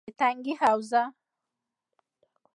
-د 0.07 0.09
تنگي 0.19 0.53
حوزه: 0.61 1.03